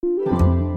Thank 0.00 0.28
you. 0.28 0.67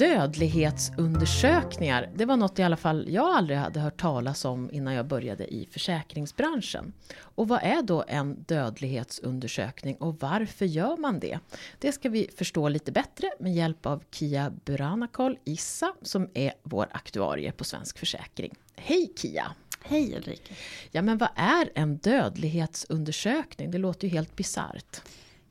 Dödlighetsundersökningar, 0.00 2.10
det 2.14 2.24
var 2.24 2.36
något 2.36 2.58
i 2.58 2.62
alla 2.62 2.76
fall 2.76 3.06
jag 3.08 3.36
aldrig 3.36 3.58
hade 3.58 3.80
hört 3.80 4.00
talas 4.00 4.44
om 4.44 4.70
innan 4.72 4.94
jag 4.94 5.06
började 5.06 5.54
i 5.54 5.68
försäkringsbranschen. 5.70 6.92
Och 7.20 7.48
vad 7.48 7.62
är 7.62 7.82
då 7.82 8.04
en 8.08 8.42
dödlighetsundersökning 8.42 9.96
och 9.96 10.20
varför 10.20 10.66
gör 10.66 10.96
man 10.96 11.20
det? 11.20 11.38
Det 11.78 11.92
ska 11.92 12.08
vi 12.08 12.30
förstå 12.36 12.68
lite 12.68 12.92
bättre 12.92 13.30
med 13.40 13.54
hjälp 13.54 13.86
av 13.86 14.02
Kia 14.10 14.52
Buranakol 14.64 15.38
Issa 15.44 15.94
som 16.02 16.28
är 16.34 16.52
vår 16.62 16.86
aktuarie 16.90 17.52
på 17.52 17.64
Svensk 17.64 17.98
Försäkring. 17.98 18.54
Hej 18.76 19.12
Kia! 19.16 19.46
Hej 19.82 20.16
Ulrika! 20.16 20.54
Ja 20.90 21.02
men 21.02 21.18
vad 21.18 21.28
är 21.36 21.70
en 21.74 21.96
dödlighetsundersökning? 21.96 23.70
Det 23.70 23.78
låter 23.78 24.08
ju 24.08 24.14
helt 24.14 24.36
bisarrt. 24.36 25.02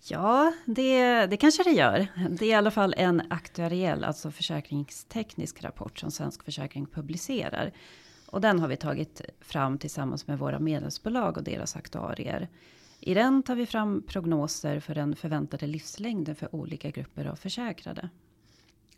Ja, 0.01 0.53
det, 0.65 1.25
det 1.25 1.37
kanske 1.37 1.63
det 1.63 1.71
gör. 1.71 2.07
Det 2.29 2.45
är 2.45 2.49
i 2.49 2.53
alla 2.53 2.71
fall 2.71 2.93
en 2.97 3.21
aktuariell, 3.29 4.03
alltså 4.03 4.31
försäkringsteknisk 4.31 5.63
rapport 5.63 5.99
som 5.99 6.11
Svensk 6.11 6.43
Försäkring 6.43 6.85
publicerar. 6.85 7.71
Och 8.25 8.41
den 8.41 8.59
har 8.59 8.67
vi 8.67 8.77
tagit 8.77 9.21
fram 9.41 9.77
tillsammans 9.77 10.27
med 10.27 10.39
våra 10.39 10.59
medlemsbolag 10.59 11.37
och 11.37 11.43
deras 11.43 11.75
aktuarier. 11.75 12.49
I 12.99 13.13
den 13.13 13.43
tar 13.43 13.55
vi 13.55 13.65
fram 13.65 14.03
prognoser 14.07 14.79
för 14.79 14.95
den 14.95 15.15
förväntade 15.15 15.67
livslängden 15.67 16.35
för 16.35 16.55
olika 16.55 16.89
grupper 16.89 17.25
av 17.25 17.35
försäkrade. 17.35 18.09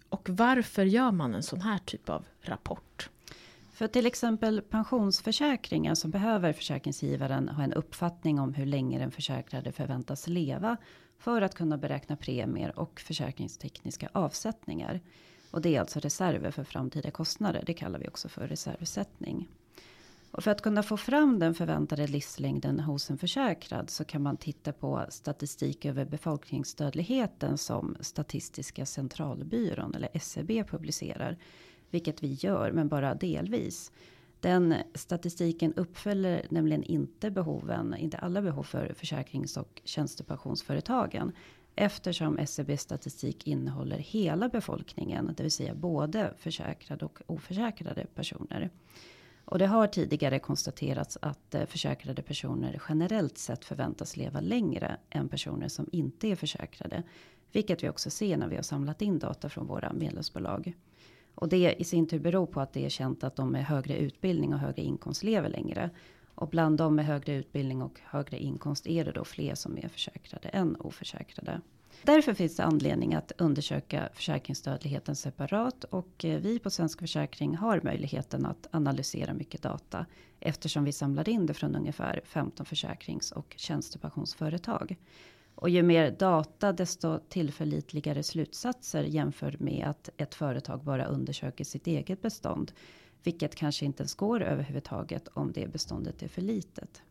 Och 0.09 0.29
varför 0.29 0.85
gör 0.85 1.11
man 1.11 1.35
en 1.35 1.43
sån 1.43 1.61
här 1.61 1.77
typ 1.77 2.09
av 2.09 2.25
rapport? 2.41 3.09
För 3.81 3.87
till 3.87 4.05
exempel 4.05 4.61
pensionsförsäkringar 4.61 5.95
så 5.95 6.07
behöver 6.07 6.53
försäkringsgivaren 6.53 7.49
ha 7.49 7.63
en 7.63 7.73
uppfattning 7.73 8.39
om 8.39 8.53
hur 8.53 8.65
länge 8.65 8.99
den 8.99 9.11
försäkrade 9.11 9.71
förväntas 9.71 10.27
leva 10.27 10.77
för 11.17 11.41
att 11.41 11.55
kunna 11.55 11.77
beräkna 11.77 12.15
premier 12.15 12.79
och 12.79 12.99
försäkringstekniska 12.99 14.09
avsättningar. 14.13 15.01
Och 15.51 15.61
det 15.61 15.75
är 15.75 15.79
alltså 15.79 15.99
reserver 15.99 16.51
för 16.51 16.63
framtida 16.63 17.11
kostnader. 17.11 17.63
Det 17.65 17.73
kallar 17.73 17.99
vi 17.99 18.07
också 18.07 18.29
för 18.29 18.47
reservsättning. 18.47 19.47
Och 20.31 20.43
för 20.43 20.51
att 20.51 20.61
kunna 20.61 20.83
få 20.83 20.97
fram 20.97 21.39
den 21.39 21.53
förväntade 21.53 22.07
livslängden 22.07 22.79
hos 22.79 23.09
en 23.09 23.17
försäkrad 23.17 23.89
så 23.89 24.05
kan 24.05 24.21
man 24.21 24.37
titta 24.37 24.73
på 24.73 25.05
statistik 25.09 25.85
över 25.85 26.05
befolkningsdödligheten 26.05 27.57
som 27.57 27.97
Statistiska 27.99 28.85
centralbyrån 28.85 29.95
eller 29.95 30.09
SCB 30.13 30.63
publicerar. 30.63 31.37
Vilket 31.91 32.23
vi 32.23 32.33
gör, 32.33 32.71
men 32.71 32.87
bara 32.87 33.15
delvis. 33.15 33.91
Den 34.39 34.75
statistiken 34.95 35.73
uppfyller 35.73 36.45
nämligen 36.49 36.83
inte 36.83 37.31
behoven, 37.31 37.95
inte 37.97 38.17
alla 38.17 38.41
behov 38.41 38.63
för 38.63 38.93
försäkrings 38.93 39.57
och 39.57 39.81
tjänstepensionsföretagen. 39.83 41.31
Eftersom 41.75 42.37
SCB 42.37 42.77
statistik 42.77 43.47
innehåller 43.47 43.97
hela 43.97 44.49
befolkningen, 44.49 45.33
det 45.37 45.43
vill 45.43 45.51
säga 45.51 45.75
både 45.75 46.33
försäkrade 46.37 47.05
och 47.05 47.21
oförsäkrade 47.27 48.05
personer. 48.15 48.69
Och 49.45 49.59
det 49.59 49.67
har 49.67 49.87
tidigare 49.87 50.39
konstaterats 50.39 51.17
att 51.21 51.55
eh, 51.55 51.65
försäkrade 51.65 52.21
personer 52.21 52.81
generellt 52.89 53.37
sett 53.37 53.65
förväntas 53.65 54.17
leva 54.17 54.41
längre 54.41 54.97
än 55.09 55.29
personer 55.29 55.67
som 55.67 55.89
inte 55.91 56.27
är 56.27 56.35
försäkrade. 56.35 57.03
Vilket 57.51 57.83
vi 57.83 57.89
också 57.89 58.09
ser 58.09 58.37
när 58.37 58.47
vi 58.47 58.55
har 58.55 58.63
samlat 58.63 59.01
in 59.01 59.19
data 59.19 59.49
från 59.49 59.67
våra 59.67 59.93
medlemsbolag. 59.93 60.73
Och 61.41 61.49
det 61.49 61.75
i 61.79 61.83
sin 61.83 62.07
tur 62.07 62.19
beror 62.19 62.45
på 62.45 62.61
att 62.61 62.73
det 62.73 62.85
är 62.85 62.89
känt 62.89 63.23
att 63.23 63.35
de 63.35 63.51
med 63.51 63.65
högre 63.65 63.97
utbildning 63.97 64.53
och 64.53 64.59
högre 64.59 64.81
inkomst 64.81 65.23
lever 65.23 65.49
längre. 65.49 65.89
Och 66.35 66.47
bland 66.49 66.77
de 66.77 66.95
med 66.95 67.05
högre 67.05 67.33
utbildning 67.33 67.81
och 67.81 67.99
högre 68.03 68.37
inkomst 68.37 68.87
är 68.87 69.05
det 69.05 69.11
då 69.11 69.25
fler 69.25 69.55
som 69.55 69.77
är 69.77 69.87
försäkrade 69.87 70.49
än 70.49 70.75
oförsäkrade. 70.75 71.61
Därför 72.03 72.33
finns 72.33 72.55
det 72.55 72.63
anledning 72.63 73.13
att 73.13 73.31
undersöka 73.37 74.09
försäkringsdödligheten 74.13 75.15
separat 75.15 75.83
och 75.83 76.25
eh, 76.25 76.39
vi 76.39 76.59
på 76.59 76.69
Svensk 76.69 76.99
Försäkring 76.99 77.55
har 77.55 77.81
möjligheten 77.83 78.45
att 78.45 78.67
analysera 78.71 79.33
mycket 79.33 79.61
data 79.61 80.05
eftersom 80.39 80.83
vi 80.83 80.91
samlar 80.91 81.29
in 81.29 81.45
det 81.45 81.53
från 81.53 81.75
ungefär 81.75 82.21
15 82.25 82.65
försäkrings 82.65 83.31
och 83.31 83.53
tjänstepensionsföretag. 83.57 84.97
Och 85.61 85.69
ju 85.69 85.83
mer 85.83 86.11
data 86.11 86.73
desto 86.73 87.19
tillförlitligare 87.29 88.23
slutsatser 88.23 89.03
jämfört 89.03 89.59
med 89.59 89.87
att 89.87 90.09
ett 90.17 90.35
företag 90.35 90.83
bara 90.83 91.05
undersöker 91.05 91.63
sitt 91.63 91.87
eget 91.87 92.21
bestånd. 92.21 92.71
Vilket 93.23 93.55
kanske 93.55 93.85
inte 93.85 94.01
ens 94.01 94.15
går 94.15 94.41
överhuvudtaget 94.41 95.27
om 95.33 95.51
det 95.51 95.67
beståndet 95.67 96.23
är 96.23 96.27
för 96.27 96.41
litet. 96.41 97.01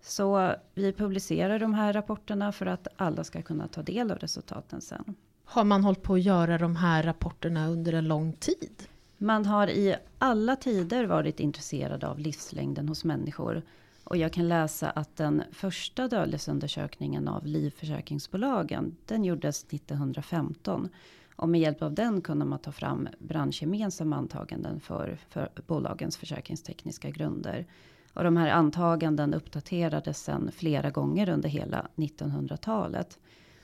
Så 0.00 0.54
vi 0.74 0.92
publicerar 0.92 1.58
de 1.58 1.74
här 1.74 1.92
rapporterna 1.92 2.52
för 2.52 2.66
att 2.66 2.88
alla 2.96 3.24
ska 3.24 3.42
kunna 3.42 3.68
ta 3.68 3.82
del 3.82 4.10
av 4.10 4.18
resultaten 4.18 4.80
sen. 4.80 5.14
Har 5.44 5.64
man 5.64 5.84
hållit 5.84 6.02
på 6.02 6.14
att 6.14 6.22
göra 6.22 6.58
de 6.58 6.76
här 6.76 7.02
rapporterna 7.02 7.68
under 7.68 7.92
en 7.92 8.08
lång 8.08 8.32
tid? 8.32 8.82
Man 9.18 9.46
har 9.46 9.68
i 9.68 9.96
alla 10.18 10.56
tider 10.56 11.04
varit 11.04 11.40
intresserad 11.40 12.04
av 12.04 12.18
livslängden 12.18 12.88
hos 12.88 13.04
människor. 13.04 13.62
Och 14.04 14.16
jag 14.16 14.32
kan 14.32 14.48
läsa 14.48 14.90
att 14.90 15.16
den 15.16 15.42
första 15.52 16.08
dödlighetsundersökningen 16.08 17.28
av 17.28 17.46
livförsäkringsbolagen, 17.46 18.96
den 19.06 19.24
gjordes 19.24 19.64
1915. 19.64 20.88
Och 21.36 21.48
med 21.48 21.60
hjälp 21.60 21.82
av 21.82 21.94
den 21.94 22.20
kunde 22.20 22.44
man 22.44 22.58
ta 22.58 22.72
fram 22.72 23.08
branschgemensamma 23.18 24.16
antaganden 24.16 24.80
för, 24.80 25.18
för 25.28 25.48
bolagens 25.66 26.16
försäkringstekniska 26.16 27.10
grunder. 27.10 27.66
Och 28.14 28.24
de 28.24 28.36
här 28.36 28.48
antaganden 28.48 29.34
uppdaterades 29.34 30.18
sen 30.18 30.50
flera 30.52 30.90
gånger 30.90 31.28
under 31.28 31.48
hela 31.48 31.86
1900-talet. 31.96 33.18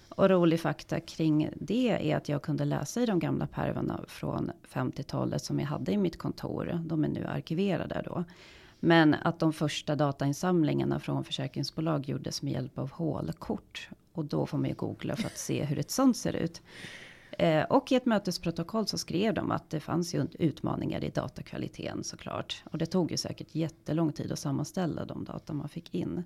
Och 0.08 0.28
rolig 0.28 0.60
fakta 0.60 1.00
kring 1.00 1.50
det 1.56 2.10
är 2.10 2.16
att 2.16 2.28
jag 2.28 2.42
kunde 2.42 2.64
läsa 2.64 3.00
i 3.00 3.06
de 3.06 3.18
gamla 3.18 3.46
pärvarna 3.46 4.00
från 4.08 4.50
50-talet 4.72 5.44
som 5.44 5.60
jag 5.60 5.66
hade 5.66 5.92
i 5.92 5.96
mitt 5.96 6.18
kontor. 6.18 6.80
De 6.86 7.04
är 7.04 7.08
nu 7.08 7.26
arkiverade 7.26 8.02
då. 8.04 8.24
Men 8.80 9.14
att 9.14 9.38
de 9.38 9.52
första 9.52 9.96
datainsamlingarna 9.96 11.00
från 11.00 11.24
försäkringsbolag 11.24 12.08
gjordes 12.08 12.42
med 12.42 12.52
hjälp 12.52 12.78
av 12.78 12.90
hålkort. 12.90 13.88
Och 14.12 14.24
då 14.24 14.46
får 14.46 14.58
man 14.58 14.68
ju 14.68 14.74
googla 14.74 15.16
för 15.16 15.26
att 15.26 15.38
se 15.38 15.64
hur 15.64 15.78
ett 15.78 15.90
sånt 15.90 16.16
ser 16.16 16.36
ut. 16.36 16.62
Eh, 17.38 17.62
och 17.62 17.92
i 17.92 17.94
ett 17.94 18.06
mötesprotokoll 18.06 18.86
så 18.86 18.98
skrev 18.98 19.34
de 19.34 19.50
att 19.50 19.70
det 19.70 19.80
fanns 19.80 20.14
ju 20.14 20.26
utmaningar 20.38 21.04
i 21.04 21.10
datakvaliteten 21.10 22.04
såklart. 22.04 22.62
Och 22.72 22.78
det 22.78 22.86
tog 22.86 23.10
ju 23.10 23.16
säkert 23.16 23.54
jättelång 23.54 24.12
tid 24.12 24.32
att 24.32 24.38
sammanställa 24.38 25.04
de 25.04 25.24
data 25.24 25.52
man 25.52 25.68
fick 25.68 25.94
in. 25.94 26.24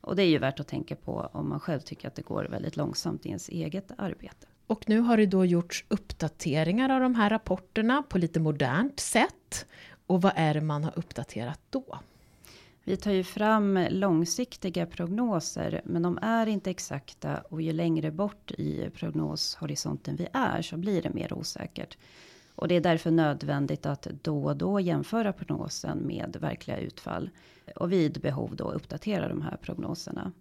Och 0.00 0.16
det 0.16 0.22
är 0.22 0.28
ju 0.28 0.38
värt 0.38 0.60
att 0.60 0.68
tänka 0.68 0.96
på 0.96 1.30
om 1.32 1.48
man 1.48 1.60
själv 1.60 1.80
tycker 1.80 2.08
att 2.08 2.14
det 2.14 2.22
går 2.22 2.44
väldigt 2.44 2.76
långsamt 2.76 3.26
i 3.26 3.28
ens 3.28 3.48
eget 3.48 3.92
arbete. 3.98 4.46
Och 4.66 4.88
nu 4.88 4.98
har 4.98 5.16
det 5.16 5.26
då 5.26 5.44
gjorts 5.44 5.84
uppdateringar 5.88 6.88
av 6.90 7.00
de 7.00 7.14
här 7.14 7.30
rapporterna 7.30 8.02
på 8.02 8.18
lite 8.18 8.40
modernt 8.40 9.00
sätt. 9.00 9.66
Och 10.06 10.22
vad 10.22 10.32
är 10.36 10.54
det 10.54 10.60
man 10.60 10.84
har 10.84 10.98
uppdaterat 10.98 11.60
då? 11.70 11.98
Vi 12.84 12.96
tar 12.96 13.12
ju 13.12 13.24
fram 13.24 13.86
långsiktiga 13.90 14.86
prognoser, 14.86 15.80
men 15.84 16.02
de 16.02 16.18
är 16.22 16.46
inte 16.46 16.70
exakta 16.70 17.40
och 17.48 17.62
ju 17.62 17.72
längre 17.72 18.10
bort 18.10 18.50
i 18.50 18.90
prognoshorisonten 18.94 20.16
vi 20.16 20.26
är 20.32 20.62
så 20.62 20.76
blir 20.76 21.02
det 21.02 21.14
mer 21.14 21.32
osäkert. 21.32 21.98
Och 22.54 22.68
det 22.68 22.74
är 22.74 22.80
därför 22.80 23.10
nödvändigt 23.10 23.86
att 23.86 24.08
då 24.22 24.44
och 24.44 24.56
då 24.56 24.80
jämföra 24.80 25.32
prognosen 25.32 25.98
med 25.98 26.36
verkliga 26.40 26.78
utfall 26.78 27.30
och 27.76 27.92
vid 27.92 28.20
behov 28.20 28.56
då 28.56 28.72
uppdatera 28.72 29.28
de 29.28 29.42
här 29.42 29.56
prognoserna. 29.56 30.32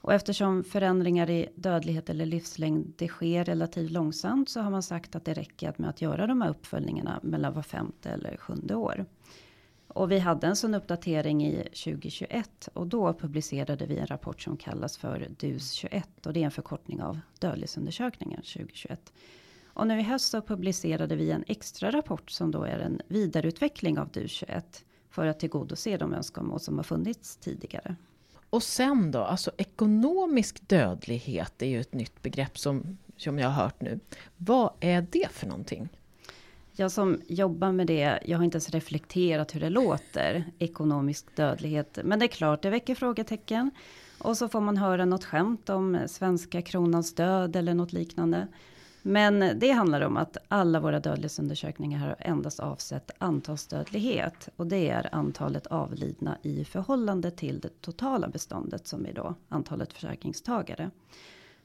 Och 0.00 0.14
eftersom 0.14 0.64
förändringar 0.64 1.30
i 1.30 1.48
dödlighet 1.54 2.10
eller 2.10 2.26
livslängd 2.26 2.92
det 2.96 3.08
sker 3.08 3.44
relativt 3.44 3.90
långsamt 3.90 4.48
så 4.48 4.60
har 4.60 4.70
man 4.70 4.82
sagt 4.82 5.16
att 5.16 5.24
det 5.24 5.34
räcker 5.34 5.74
med 5.76 5.90
att 5.90 6.02
göra 6.02 6.26
de 6.26 6.42
här 6.42 6.50
uppföljningarna 6.50 7.20
mellan 7.22 7.54
var 7.54 7.62
femte 7.62 8.10
eller 8.10 8.36
sjunde 8.36 8.74
år. 8.74 9.06
Och 9.88 10.10
vi 10.10 10.18
hade 10.18 10.46
en 10.46 10.56
sån 10.56 10.74
uppdatering 10.74 11.46
i 11.46 11.62
2021 11.62 12.68
och 12.74 12.86
då 12.86 13.14
publicerade 13.14 13.86
vi 13.86 13.98
en 13.98 14.06
rapport 14.06 14.40
som 14.40 14.56
kallas 14.56 14.96
för 14.96 15.28
DUS 15.38 15.72
21 15.72 16.26
och 16.26 16.32
det 16.32 16.40
är 16.40 16.44
en 16.44 16.50
förkortning 16.50 17.02
av 17.02 17.20
dödlighetsundersökningen 17.38 18.42
2021. 18.42 19.12
Och 19.66 19.86
nu 19.86 20.00
i 20.00 20.02
höst 20.02 20.30
så 20.30 20.42
publicerade 20.42 21.16
vi 21.16 21.30
en 21.30 21.44
extra 21.46 21.90
rapport 21.90 22.30
som 22.30 22.50
då 22.50 22.62
är 22.62 22.78
en 22.78 23.00
vidareutveckling 23.08 23.98
av 23.98 24.08
DUS 24.08 24.30
21 24.30 24.84
för 25.10 25.26
att 25.26 25.40
tillgodose 25.40 25.96
de 25.96 26.14
önskemål 26.14 26.60
som 26.60 26.76
har 26.76 26.84
funnits 26.84 27.36
tidigare. 27.36 27.96
Och 28.50 28.62
sen 28.62 29.10
då, 29.10 29.18
alltså 29.18 29.50
ekonomisk 29.56 30.68
dödlighet 30.68 31.62
är 31.62 31.66
ju 31.66 31.80
ett 31.80 31.94
nytt 31.94 32.22
begrepp 32.22 32.58
som, 32.58 32.98
som 33.16 33.38
jag 33.38 33.48
har 33.48 33.62
hört 33.62 33.80
nu. 33.80 34.00
Vad 34.36 34.72
är 34.80 35.06
det 35.10 35.28
för 35.30 35.46
någonting? 35.46 35.88
Jag 36.72 36.92
som 36.92 37.20
jobbar 37.26 37.72
med 37.72 37.86
det, 37.86 38.18
jag 38.24 38.38
har 38.38 38.44
inte 38.44 38.56
ens 38.56 38.70
reflekterat 38.70 39.54
hur 39.54 39.60
det 39.60 39.70
låter, 39.70 40.44
ekonomisk 40.58 41.36
dödlighet. 41.36 41.98
Men 42.04 42.18
det 42.18 42.24
är 42.24 42.28
klart, 42.28 42.62
det 42.62 42.70
väcker 42.70 42.94
frågetecken. 42.94 43.70
Och 44.18 44.36
så 44.36 44.48
får 44.48 44.60
man 44.60 44.76
höra 44.76 45.04
något 45.04 45.24
skämt 45.24 45.68
om 45.68 45.98
svenska 46.06 46.62
kronans 46.62 47.14
död 47.14 47.56
eller 47.56 47.74
något 47.74 47.92
liknande. 47.92 48.46
Men 49.08 49.58
det 49.58 49.70
handlar 49.70 50.00
om 50.00 50.16
att 50.16 50.36
alla 50.48 50.80
våra 50.80 51.00
dödlighetsundersökningar 51.00 51.98
har 51.98 52.16
endast 52.18 52.60
avsett 52.60 53.10
antalsdödlighet. 53.18 54.48
Och 54.56 54.66
det 54.66 54.88
är 54.88 55.14
antalet 55.14 55.66
avlidna 55.66 56.38
i 56.42 56.64
förhållande 56.64 57.30
till 57.30 57.60
det 57.60 57.80
totala 57.80 58.28
beståndet 58.28 58.86
som 58.86 59.06
är 59.06 59.12
då 59.12 59.34
antalet 59.48 59.92
försäkringstagare. 59.92 60.90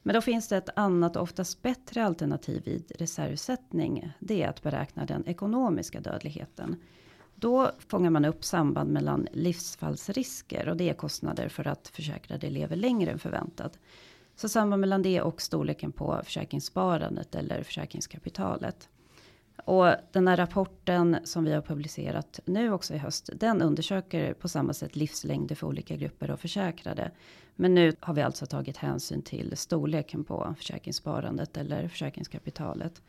Men 0.02 0.14
då 0.14 0.20
finns 0.20 0.48
det 0.48 0.56
ett 0.56 0.68
annat 0.76 1.16
och 1.16 1.22
oftast 1.22 1.62
bättre 1.62 2.04
alternativ 2.04 2.62
vid 2.64 2.92
reservsättning. 2.98 4.12
Det 4.18 4.42
är 4.42 4.48
att 4.48 4.62
beräkna 4.62 5.06
den 5.06 5.28
ekonomiska 5.28 6.00
dödligheten. 6.00 6.76
Då 7.34 7.70
fångar 7.88 8.10
man 8.10 8.24
upp 8.24 8.44
samband 8.44 8.90
mellan 8.90 9.28
livsfallsrisker 9.32 10.68
och 10.68 10.76
det 10.76 10.90
är 10.90 10.94
kostnader 10.94 11.48
för 11.48 11.66
att 11.66 11.88
försäkrade 11.88 12.50
lever 12.50 12.76
längre 12.76 13.10
än 13.10 13.18
förväntat. 13.18 13.78
Så 14.36 14.48
samband 14.48 14.80
mellan 14.80 15.02
det 15.02 15.20
och 15.20 15.42
storleken 15.42 15.92
på 15.92 16.20
försäkringssparandet 16.24 17.34
eller 17.34 17.62
försäkringskapitalet. 17.62 18.88
Och 19.64 19.86
den 20.12 20.28
här 20.28 20.36
rapporten 20.36 21.16
som 21.24 21.44
vi 21.44 21.52
har 21.52 21.62
publicerat 21.62 22.40
nu 22.44 22.72
också 22.72 22.94
i 22.94 22.98
höst. 22.98 23.30
Den 23.34 23.62
undersöker 23.62 24.34
på 24.34 24.48
samma 24.48 24.72
sätt 24.72 24.96
livslängder 24.96 25.54
för 25.54 25.66
olika 25.66 25.96
grupper 25.96 26.30
av 26.30 26.36
försäkrade. 26.36 27.10
Men 27.56 27.74
nu 27.74 27.96
har 28.00 28.14
vi 28.14 28.22
alltså 28.22 28.46
tagit 28.46 28.76
hänsyn 28.76 29.22
till 29.22 29.56
storleken 29.56 30.24
på 30.24 30.54
försäkringssparandet 30.58 31.56
eller 31.56 31.88
försäkringskapitalet. 31.88 33.02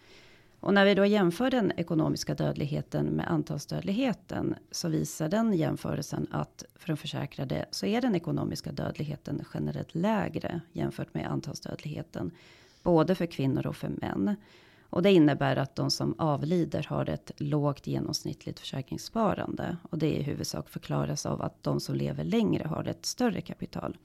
Och 0.65 0.73
när 0.73 0.85
vi 0.85 0.95
då 0.95 1.05
jämför 1.05 1.51
den 1.51 1.71
ekonomiska 1.77 2.35
dödligheten 2.35 3.05
med 3.05 3.31
antalsdödligheten 3.31 4.55
så 4.71 4.89
visar 4.89 5.29
den 5.29 5.53
jämförelsen 5.53 6.27
att 6.31 6.63
för 6.75 6.87
de 6.87 6.97
försäkrade 6.97 7.65
så 7.71 7.85
är 7.85 8.01
den 8.01 8.15
ekonomiska 8.15 8.71
dödligheten 8.71 9.45
generellt 9.53 9.95
lägre 9.95 10.61
jämfört 10.71 11.13
med 11.13 11.31
antalsdödligheten. 11.31 12.31
Både 12.83 13.15
för 13.15 13.25
kvinnor 13.25 13.67
och 13.67 13.75
för 13.75 13.89
män. 13.89 14.35
Och 14.89 15.01
det 15.01 15.11
innebär 15.11 15.55
att 15.55 15.75
de 15.75 15.91
som 15.91 16.15
avlider 16.17 16.85
har 16.89 17.09
ett 17.09 17.31
lågt 17.37 17.87
genomsnittligt 17.87 18.59
försäkringssparande. 18.59 19.77
Och 19.89 19.97
det 19.97 20.17
i 20.17 20.21
huvudsak 20.21 20.69
förklaras 20.69 21.25
av 21.25 21.41
att 21.41 21.63
de 21.63 21.79
som 21.79 21.95
lever 21.95 22.23
längre 22.23 22.67
har 22.67 22.87
ett 22.87 23.05
större 23.05 23.41
kapital. 23.41 23.97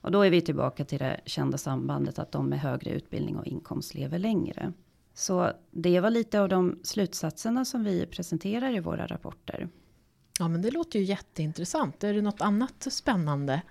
Och 0.00 0.10
då 0.10 0.22
är 0.22 0.30
vi 0.30 0.40
tillbaka 0.40 0.84
till 0.84 0.98
det 0.98 1.20
kända 1.26 1.58
sambandet 1.58 2.18
att 2.18 2.32
de 2.32 2.48
med 2.48 2.60
högre 2.60 2.90
utbildning 2.90 3.36
och 3.36 3.46
inkomst 3.46 3.94
lever 3.94 4.18
längre. 4.18 4.72
Så 5.14 5.52
det 5.70 6.00
var 6.00 6.10
lite 6.10 6.40
av 6.40 6.48
de 6.48 6.80
slutsatserna 6.82 7.64
som 7.64 7.84
vi 7.84 8.06
presenterar 8.06 8.76
i 8.76 8.80
våra 8.80 9.06
rapporter. 9.06 9.68
Ja 10.38 10.48
men 10.48 10.62
det 10.62 10.70
låter 10.70 10.98
ju 10.98 11.04
jätteintressant. 11.04 12.04
Är 12.04 12.14
det 12.14 12.22
något 12.22 12.40
annat 12.40 12.86
spännande? 12.90 13.62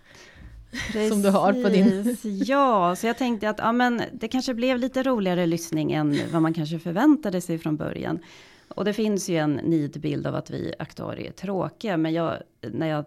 Precis. 0.71 1.09
Som 1.11 1.21
du 1.21 1.29
har 1.29 1.63
på 1.63 1.69
din... 1.69 2.17
Ja, 2.23 2.95
så 2.95 3.07
jag 3.07 3.17
tänkte 3.17 3.49
att 3.49 3.59
ja, 3.59 3.71
men 3.71 4.01
det 4.13 4.27
kanske 4.27 4.53
blev 4.53 4.77
lite 4.77 5.03
roligare 5.03 5.45
lyssning 5.45 5.91
än 5.91 6.19
vad 6.31 6.41
man 6.41 6.53
kanske 6.53 6.79
förväntade 6.79 7.41
sig 7.41 7.57
från 7.57 7.77
början. 7.77 8.19
Och 8.69 8.85
det 8.85 8.93
finns 8.93 9.29
ju 9.29 9.37
en 9.37 9.53
nidbild 9.53 10.27
av 10.27 10.35
att 10.35 10.49
vi 10.49 10.73
aktuarier 10.79 11.27
är 11.27 11.31
tråkiga. 11.31 11.97
Men 11.97 12.13
jag, 12.13 12.37
när 12.61 12.87
jag 12.87 13.05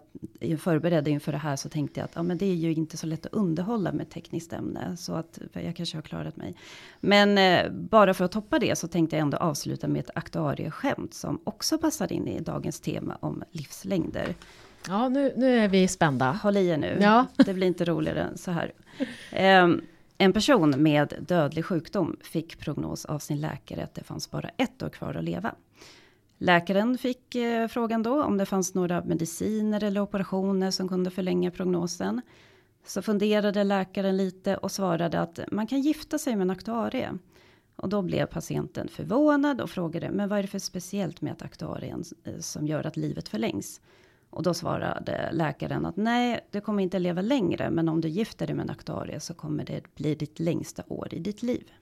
förberedde 0.59 1.09
inför 1.09 1.31
det 1.31 1.37
här 1.37 1.55
så 1.55 1.69
tänkte 1.69 1.99
jag 1.99 2.05
att 2.05 2.15
ja, 2.15 2.23
men 2.23 2.37
det 2.37 2.45
är 2.45 2.55
ju 2.55 2.73
inte 2.73 2.97
så 2.97 3.07
lätt 3.07 3.25
att 3.25 3.33
underhålla 3.33 3.91
med 3.91 4.09
tekniskt 4.09 4.53
ämne. 4.53 4.97
Så 4.97 5.13
att 5.13 5.39
jag 5.53 5.75
kanske 5.75 5.97
har 5.97 6.01
klarat 6.01 6.37
mig. 6.37 6.55
Men 6.99 7.37
eh, 7.37 7.71
bara 7.71 8.13
för 8.13 8.25
att 8.25 8.31
toppa 8.31 8.59
det 8.59 8.75
så 8.75 8.87
tänkte 8.87 9.15
jag 9.15 9.21
ändå 9.21 9.37
avsluta 9.37 9.87
med 9.87 9.99
ett 9.99 10.11
aktuarieskämt. 10.15 11.13
Som 11.13 11.41
också 11.43 11.77
passar 11.77 12.13
in 12.13 12.27
i 12.27 12.39
dagens 12.39 12.79
tema 12.79 13.17
om 13.19 13.43
livslängder. 13.51 14.35
Ja, 14.87 15.09
nu, 15.09 15.33
nu 15.35 15.59
är 15.59 15.67
vi 15.67 15.87
spända. 15.87 16.31
Håll 16.31 16.57
i 16.57 16.67
er 16.67 16.77
nu. 16.77 16.97
Ja. 17.01 17.25
Det 17.35 17.53
blir 17.53 17.67
inte 17.67 17.85
roligare 17.85 18.21
än 18.21 18.37
så 18.37 18.51
här. 18.51 18.71
Um, 19.63 19.81
en 20.23 20.33
person 20.33 20.69
med 20.77 21.13
dödlig 21.27 21.65
sjukdom 21.65 22.17
fick 22.21 22.59
prognos 22.59 23.05
av 23.05 23.19
sin 23.19 23.41
läkare 23.41 23.83
att 23.83 23.95
det 23.95 24.03
fanns 24.03 24.31
bara 24.31 24.49
ett 24.57 24.83
år 24.83 24.89
kvar 24.89 25.15
att 25.15 25.23
leva. 25.23 25.55
Läkaren 26.37 26.97
fick 26.97 27.35
eh, 27.35 27.67
frågan 27.67 28.03
då 28.03 28.23
om 28.23 28.37
det 28.37 28.45
fanns 28.45 28.73
några 28.73 29.03
mediciner 29.03 29.83
eller 29.83 30.01
operationer 30.01 30.71
som 30.71 30.87
kunde 30.87 31.11
förlänga 31.11 31.51
prognosen. 31.51 32.21
Så 32.85 33.01
funderade 33.01 33.63
läkaren 33.63 34.17
lite 34.17 34.57
och 34.57 34.71
svarade 34.71 35.19
att 35.19 35.39
man 35.51 35.67
kan 35.67 35.81
gifta 35.81 36.17
sig 36.17 36.35
med 36.35 36.41
en 36.41 36.49
aktuarie. 36.49 37.17
Och 37.75 37.89
då 37.89 38.01
blev 38.01 38.25
patienten 38.25 38.87
förvånad 38.87 39.61
och 39.61 39.69
frågade, 39.69 40.11
men 40.11 40.29
vad 40.29 40.39
är 40.39 40.43
det 40.43 40.47
för 40.47 40.59
speciellt 40.59 41.21
med 41.21 41.31
att 41.31 41.41
aktuarien 41.41 42.03
eh, 42.23 42.39
som 42.39 42.67
gör 42.67 42.87
att 42.87 42.97
livet 42.97 43.29
förlängs? 43.29 43.81
Och 44.33 44.43
då 44.43 44.53
svarade 44.53 45.29
läkaren 45.31 45.85
att 45.85 45.97
nej, 45.97 46.47
du 46.51 46.61
kommer 46.61 46.83
inte 46.83 46.99
leva 46.99 47.21
längre, 47.21 47.69
men 47.69 47.89
om 47.89 48.01
du 48.01 48.07
gifter 48.07 48.47
dig 48.47 48.55
med 48.55 48.63
en 48.63 48.69
aktuarie 48.69 49.19
så 49.19 49.33
kommer 49.33 49.65
det 49.65 49.95
bli 49.95 50.15
ditt 50.15 50.39
längsta 50.39 50.83
år 50.87 51.07
i 51.11 51.19
ditt 51.19 51.43
liv. 51.43 51.71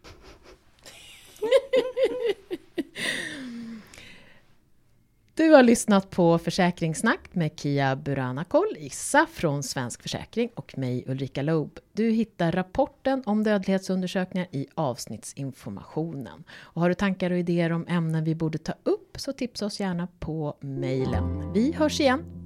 Du 5.34 5.50
har 5.50 5.64
lyssnat 5.64 6.10
på 6.10 6.38
Försäkringssnack 6.38 7.36
med 7.36 7.60
Kia 7.60 7.96
Buranakol, 7.96 8.76
Issa 8.78 9.28
från 9.32 9.64
Svensk 9.64 10.02
Försäkring 10.02 10.50
och 10.56 10.78
mig 10.78 11.04
Ulrika 11.08 11.42
Loob. 11.42 11.80
Du 11.94 12.10
hittar 12.10 12.52
rapporten 12.52 13.24
om 13.26 13.44
dödlighetsundersökningar 13.44 14.48
i 14.52 14.68
avsnittsinformationen. 14.76 16.44
Och 16.52 16.82
har 16.82 16.90
du 16.90 16.96
tankar 16.96 17.32
och 17.32 17.38
idéer 17.38 17.72
om 17.72 17.86
ämnen 17.88 18.24
vi 18.24 18.36
borde 18.36 18.58
ta 18.58 18.74
upp 18.84 19.18
så 19.20 19.34
tipsa 19.34 19.66
oss 19.66 19.80
gärna 19.80 20.08
på 20.20 20.58
mejlen. 20.62 21.54
Vi 21.54 21.72
hörs 21.72 22.00
igen 22.00 22.41